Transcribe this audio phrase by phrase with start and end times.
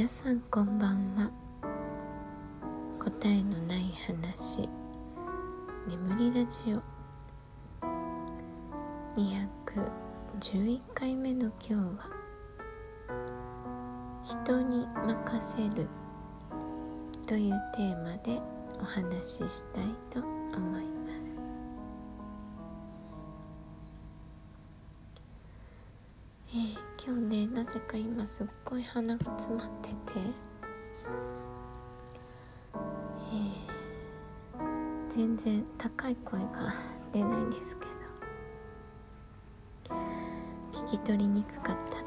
[0.00, 1.30] 皆さんこんばんは。
[2.98, 4.66] 答えのない話。
[5.86, 6.80] 眠りラジオ。
[9.14, 12.10] 211回目の今日は
[14.24, 15.86] 「人に任せる」
[17.28, 18.40] というテーマで
[18.80, 20.20] お話ししたいと
[20.56, 21.42] 思います。
[26.54, 29.96] えー、今日ねなぜか今すっごい鼻が詰まってて。
[33.32, 36.74] えー、全然高い声が
[37.10, 37.86] 出ないんですけ
[39.88, 39.96] ど。
[40.72, 42.04] 聞き取りにくかったら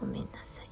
[0.00, 0.70] ごめんなさい。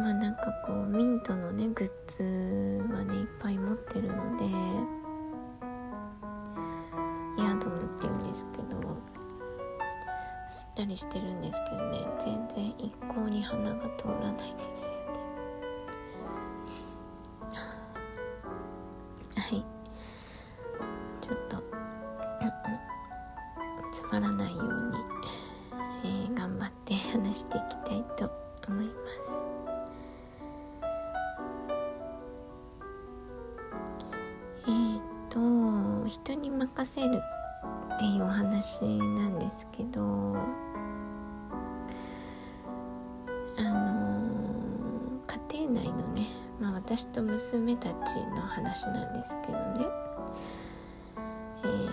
[0.00, 2.22] まあなんかこうミントのねグッズ
[2.90, 5.01] はねいっぱい持ってるので。
[10.92, 15.02] りしてるんですけどね全然一向に鼻が通らないんですよね。
[19.40, 19.64] はい。
[21.20, 21.62] ちょっと
[23.90, 24.96] つまらないように、
[26.04, 28.30] えー、頑張って話していきたいと
[28.68, 28.92] 思います。
[34.68, 35.38] えっと
[36.08, 37.22] 人に任せる
[37.94, 40.36] っていうお話なんですけど
[46.94, 49.86] 私と娘たちの話なんですけどね、
[51.64, 51.88] えー、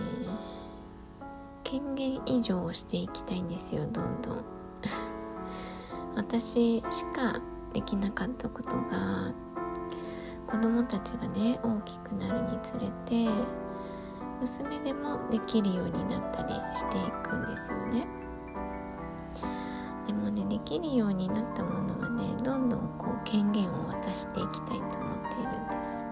[1.64, 4.44] 権限以上をしていきたいんですよどんどん。
[6.16, 7.40] 私しか
[7.72, 9.32] できなかったことが
[10.46, 13.26] 子供たちがね大きくなるにつれて
[14.42, 18.19] 娘でもできるようになったりしていくんですよね。
[20.70, 26.04] きるようになったものはねどんどんこう権限を渡していきたいと思っているんです。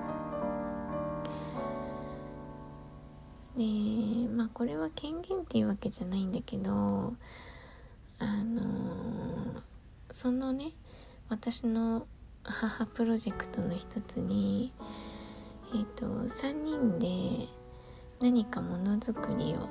[3.57, 9.63] でまあこれは権限っていうわけじゃないんだけどあのー、
[10.11, 10.73] そのね
[11.29, 12.09] 私の
[12.43, 14.73] 母プロジェクトの一つに
[15.73, 17.47] えっ、ー、と3人で
[18.21, 19.69] 何かものづくりを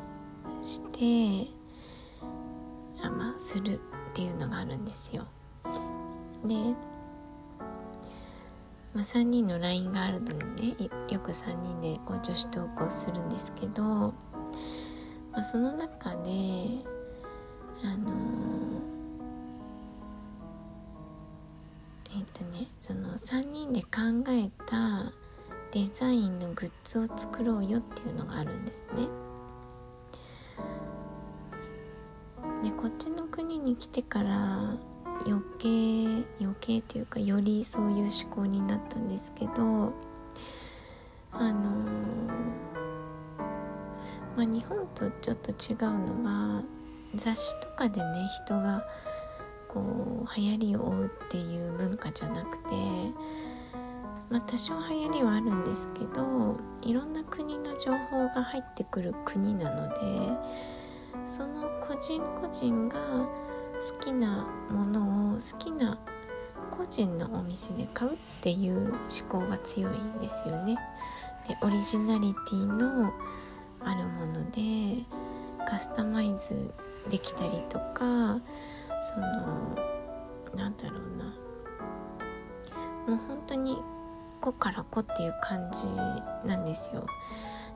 [0.63, 1.49] して
[3.01, 3.81] あまあする。
[4.17, 5.27] っていうのがあるんですよ
[6.43, 6.55] で、
[8.95, 10.33] まあ、3人の LINE があるので
[10.63, 10.75] ね
[11.07, 14.13] よく3人でこう女子投稿するんですけど、ま
[15.35, 16.15] あ、その中で
[17.83, 18.47] あのー
[22.15, 23.89] えっ、ー、とねその3人で考
[24.29, 25.11] えた
[25.71, 29.07] デザインのグッズを作ろうよっていうのがあるんですね。
[32.63, 34.75] でこっちの国に来てから
[35.27, 36.07] 余計
[36.41, 39.93] 余計っていうかよりそういう思考になったんですけど
[41.31, 41.69] あの
[44.35, 46.63] まあ日本とちょっと違うのは
[47.13, 48.83] 雑誌とかでね人が
[49.67, 52.63] こう流行りを追うっていう文化じゃなくて
[54.29, 59.97] まあ、多少流行りはあるんですけどいろんな国の情報が入ってくる国なので
[61.27, 65.97] その個人個人が好きなものを好きな
[66.71, 68.99] 個人のお店で買うっていう思
[69.29, 70.77] 考が強いんですよね。
[71.47, 73.13] でオリジナリティの
[73.81, 75.03] あるもので
[75.67, 76.73] カスタマイズ
[77.09, 78.39] できたりとか
[79.13, 79.75] その
[80.55, 81.25] なんだろうな
[83.07, 83.77] もう本当に
[84.41, 87.05] こからこっていう感じなんですよ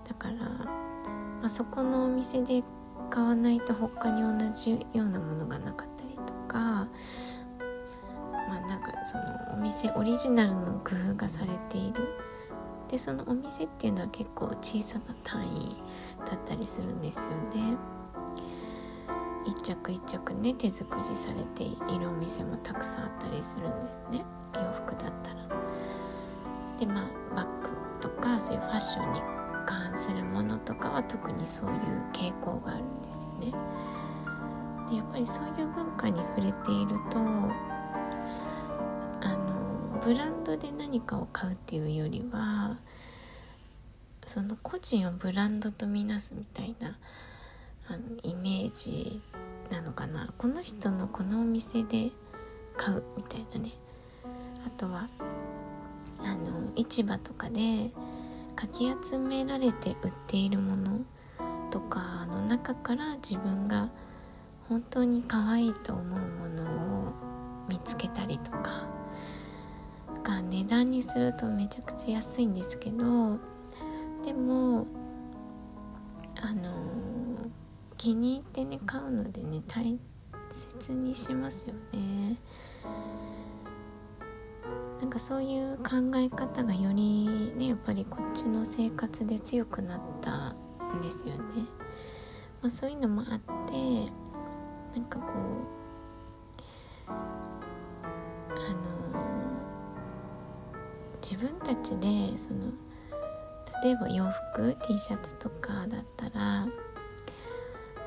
[0.08, 0.68] だから、ま
[1.44, 2.64] あ、そこのお店で
[3.12, 6.58] 買わないと他に同じようなものがなかったりとか
[8.48, 12.02] まあなんかそのお店オリジナルの工夫がされている。
[12.90, 15.78] でそのお店っていうのは結構小さな単位
[16.30, 17.24] だったりするんですよ
[17.54, 17.78] ね。
[19.46, 24.24] 一着一着ね手作りされているお店もたくさんあったりするんですね。
[24.56, 25.48] 洋服だったら。
[26.80, 27.02] でま
[27.34, 27.70] あバッグ
[28.02, 31.78] とかそういうファッションに関するものとかは特にそういう
[32.14, 33.52] 傾向があるんですよね。
[34.90, 37.52] でやっぱりそういう文化に触れているとあ
[39.36, 42.78] のブランドで何かを買うっていうよりは
[44.26, 46.98] その個人をブランドとみなすみたいな
[47.88, 49.22] あのイメージ
[49.70, 52.12] なのかなこの人のこのお店で
[52.78, 53.72] 買うみたいなね
[54.66, 55.08] あとは
[56.20, 57.92] あの市場とかで
[58.56, 61.02] かき集められて売っているもの
[61.70, 63.90] とかの中から自分が
[64.68, 67.14] 本当に可愛いと思うものを
[67.68, 68.88] 見つけたりとか
[70.24, 73.40] が値段にするとめちゃくちゃ安いんですけど
[74.24, 74.86] でも
[76.42, 76.72] あの
[77.98, 79.98] 気に入ってね買うのでね大
[80.52, 82.38] 切にしますよね。
[85.02, 90.52] なんかそういう考え方がよりねやっぱりこっちの生活で強くなった
[90.96, 91.66] んですよね、
[92.62, 94.12] まあ、そういうのもあって
[94.96, 95.34] なんかこ
[97.08, 97.14] うあ
[98.54, 98.82] の
[101.22, 102.72] 自分たちでその
[103.84, 104.24] 例えば洋
[104.54, 106.68] 服 T シャツとかだったら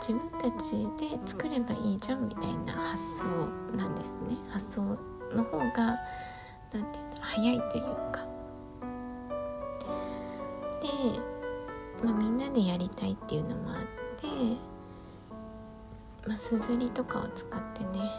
[0.00, 0.70] 自分たち
[1.00, 3.24] で作ればいいじゃんみたいな発想
[3.76, 4.36] なんですね。
[4.50, 4.82] 発想
[5.34, 5.98] の方が
[6.74, 7.26] 何て言うんだろう。
[7.26, 8.24] 早いというか。
[10.82, 13.80] で、まあ、みんなでやりたいっていうのもあっ
[14.20, 14.74] て
[16.26, 18.10] まあ、すずりとかを使ってね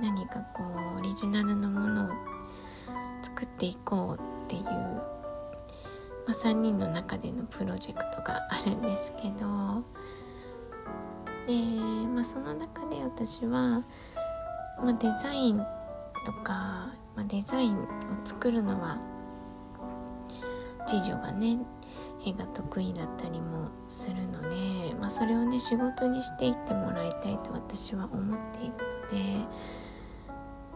[0.00, 0.64] 何かこ
[0.96, 2.08] うオリジナルのものを
[3.22, 4.70] 作っていこうっていう、ま
[6.28, 9.84] あ、3人の中でのプロジェクトがあるんですけど
[11.46, 11.54] で、
[12.12, 13.84] まあ、その中で私は、
[14.82, 15.81] まあ、デザインって
[16.24, 17.86] とか、まあ、デザインを
[18.24, 18.98] 作るのは
[20.86, 21.58] 次女がね
[22.24, 29.46] 絵が得意だったりもするので、まあ、それをね仕事にしていってもらいたいと私は思っているので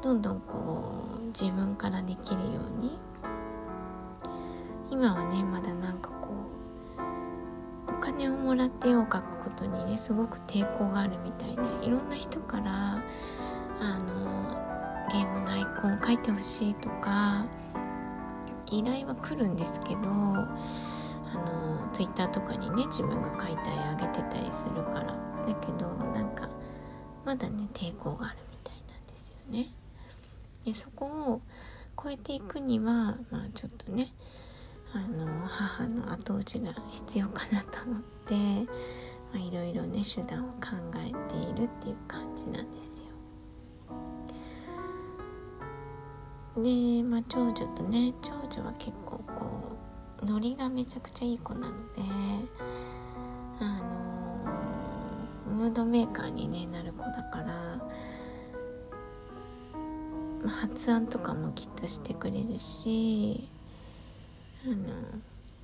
[0.03, 2.49] どんどんこう自分からできるよ
[2.79, 2.99] うに
[4.91, 6.29] 今はねまだなんかこ
[7.89, 13.03] うお金をもらって絵を描くことにねすごく抵抗があるみたいでいろんな人から
[13.81, 14.75] あの
[15.11, 17.47] ゲームのアイコンを描いてほしいとか
[18.70, 20.47] 依頼は来るんですけどあ
[21.35, 25.12] のツイッターとかにね自分が描いた絵あげてたりするから
[25.47, 26.49] だけどなんか
[27.25, 29.69] まだね抵抗があるみたいなんですよね。
[30.64, 31.41] でそこを
[32.02, 34.12] 超えていくにはまあちょっとね
[34.93, 38.35] あの母の後押しが必要かなと思って
[39.38, 43.06] いろいろね手段を考えているっていう感じなんですよ。
[46.56, 49.76] で、まあ、長女とね長女は結構こ
[50.23, 52.03] うノリがめちゃくちゃいい子なので
[53.61, 53.64] あ
[55.49, 57.47] のムードメーカーに、ね、なる子だから、
[60.43, 63.49] まあ、発案とかもきっとしてくれるし
[64.64, 64.75] あの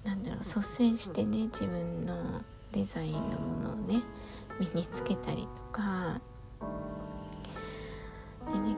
[0.05, 2.43] なんだろう率先してね自分の
[2.73, 4.03] デザインのものをね
[4.61, 6.21] 身につけたりとか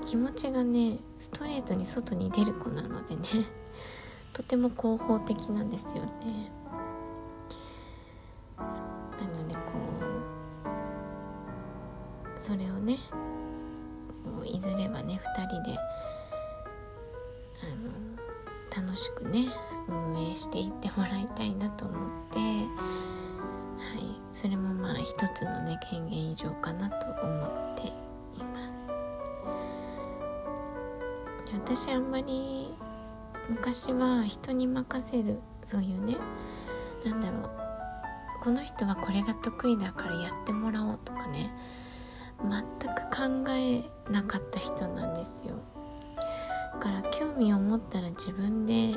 [0.04, 3.22] 気持ちがねストレートに外に出る子なのでね
[4.34, 6.50] とても広報的なんですよね。
[8.58, 8.64] な
[9.26, 9.60] のでこ
[12.36, 12.98] うそれをね
[14.44, 15.78] いずれはね2人で
[17.62, 19.48] あの楽しくね
[19.88, 22.44] 運営していってもらいたいなと思って、は
[23.98, 28.13] い、それもまあ一つのね権限以上かなと思って。
[31.54, 32.68] 私あんまり
[33.48, 36.16] 昔は人に任せるそういうね
[37.04, 37.50] なんだろう
[38.42, 41.50] この人はこれが得意だからやってもらおうとかね
[42.42, 42.62] 全
[42.94, 45.54] く考えなかった人なんですよ。
[46.74, 48.94] だから興味を持ったら自分で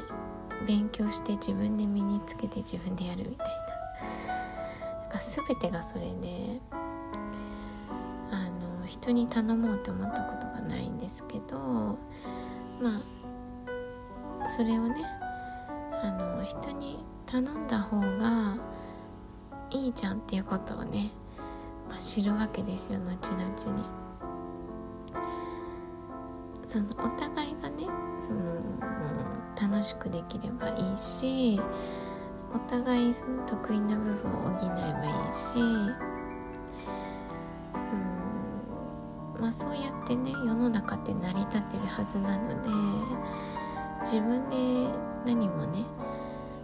[0.67, 5.13] 勉強して自分で身につけて自分でやるみたいな。
[5.13, 6.59] な全てがそれで
[8.31, 11.97] あの人に頼もうって思ったことがないんですけど
[12.81, 13.01] ま
[14.45, 15.05] あそれをね
[16.03, 18.57] あの人に頼んだ方が
[19.69, 21.11] いいじゃんっていうことをね、
[21.89, 23.43] まあ、知るわけですよ後々
[23.77, 23.83] に。
[26.65, 27.87] そのお互いがね
[28.19, 31.59] その楽しくできればいいし
[32.53, 36.06] お互いその得意な部分を補えばいいし
[40.07, 42.69] ってね世の中って成り立ってるはずなので
[44.03, 44.55] 自分で
[45.25, 45.83] 何もね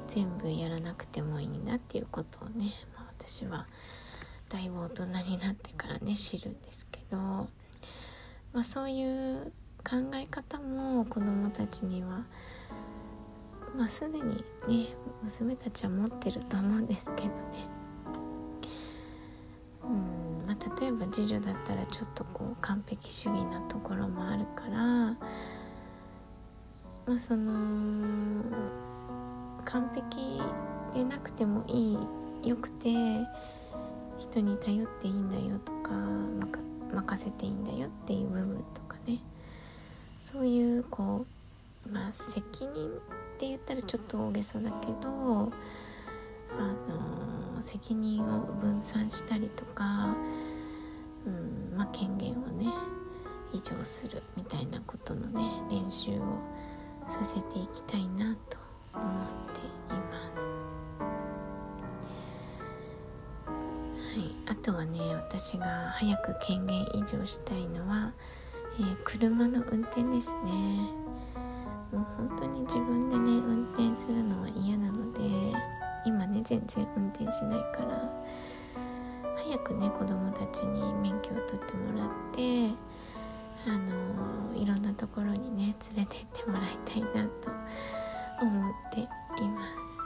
[0.07, 3.67] 全部やらなくてもいいんだっていうことをね、まあ、私は
[4.47, 7.49] だいぶ大人になってからね知るんですけど、ま
[8.61, 9.51] あ、そういう
[9.83, 12.23] 考え方も子どもたちには
[13.75, 14.35] まあすでに
[14.69, 14.87] ね
[15.21, 17.82] 娘たちは持ってると思うんですけどね。
[20.53, 25.15] まあ例えば次女だったらちょっとこう完璧主義なところもあるからま
[27.15, 27.53] あその
[29.65, 30.41] 完璧
[30.93, 31.97] でなくてもい
[32.43, 32.93] いよくて
[34.19, 35.91] 人に頼っていいんだよとか、
[36.93, 39.19] 任せていいんだよっていう部分とかね。
[40.21, 41.25] そういうこ
[41.87, 42.69] うまあ責任っ
[43.37, 45.51] て言ったらちょっと大げさだけどあ
[47.55, 50.15] の責任を分散したりとか、
[51.25, 52.67] うんまあ、権限をね
[53.53, 56.39] 移譲するみたいなことのね練習を
[57.07, 58.57] させていきたいなと
[58.93, 59.07] 思っ
[59.53, 60.39] ています。
[63.47, 65.65] はい、あとはね私が
[65.95, 68.13] 早く権限移譲したいのは、
[68.79, 71.03] えー、車の運転ですね
[71.91, 75.19] もう本当に自分でね運転するのは嫌なので
[76.05, 78.23] 今ね全然運転しないから
[79.45, 82.69] 早くね子供たちに免許を取ってもらって
[83.67, 87.49] あのいろんなところにね連れてってもらいたいなと
[88.41, 90.03] 思っています。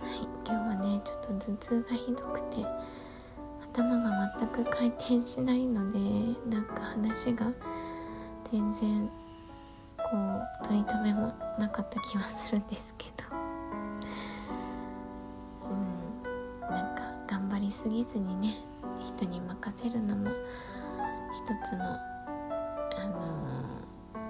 [0.00, 2.64] はい今日はねちょっと頭痛がひどくて
[3.72, 5.98] 頭が全く回転しないので
[6.48, 7.46] なんか話が
[8.50, 9.08] 全然
[9.98, 13.29] こう取り留めもなかった気はするんですけど。
[17.80, 18.58] すぎずにね
[18.98, 21.98] 人に任せるのも一つのあ
[23.06, 23.16] の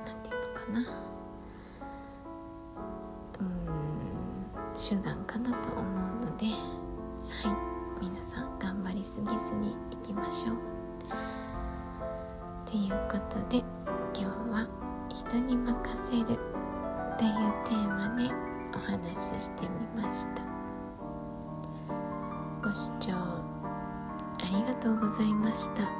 [0.06, 0.80] 何て言うのかな
[3.40, 5.84] うん手段かなと思う
[6.26, 6.52] のでは
[8.00, 10.56] い皆さん頑張りすぎずにいきましょう。
[12.70, 13.64] ということで
[14.14, 14.68] 今日は
[15.10, 15.74] 「人に任
[16.06, 16.24] せる」
[17.18, 18.32] というテーマで
[18.76, 20.59] お話ししてみました
[22.62, 23.40] ご視聴あ
[24.52, 25.99] りがとうございました。